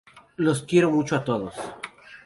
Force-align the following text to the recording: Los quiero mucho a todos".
Los 0.37 0.63
quiero 0.63 0.89
mucho 0.89 1.15
a 1.15 1.23
todos". 1.23 1.53